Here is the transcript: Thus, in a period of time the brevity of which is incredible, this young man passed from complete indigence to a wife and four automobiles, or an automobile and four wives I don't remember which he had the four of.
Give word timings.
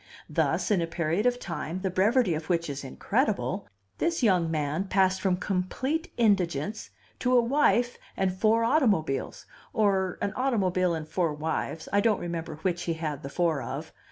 Thus, 0.27 0.71
in 0.71 0.81
a 0.81 0.87
period 0.87 1.27
of 1.27 1.37
time 1.37 1.81
the 1.81 1.91
brevity 1.91 2.33
of 2.33 2.49
which 2.49 2.71
is 2.71 2.83
incredible, 2.83 3.67
this 3.99 4.23
young 4.23 4.49
man 4.49 4.85
passed 4.85 5.21
from 5.21 5.37
complete 5.37 6.11
indigence 6.17 6.89
to 7.19 7.37
a 7.37 7.39
wife 7.41 7.99
and 8.17 8.33
four 8.33 8.63
automobiles, 8.63 9.45
or 9.73 10.17
an 10.19 10.33
automobile 10.35 10.95
and 10.95 11.07
four 11.07 11.35
wives 11.35 11.87
I 11.93 12.01
don't 12.01 12.19
remember 12.19 12.55
which 12.63 12.81
he 12.85 12.93
had 12.95 13.21
the 13.21 13.29
four 13.29 13.61
of. 13.61 13.93